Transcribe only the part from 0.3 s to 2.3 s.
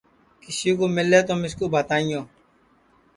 کسی کُو مِلے تومِسکُو بھتائیو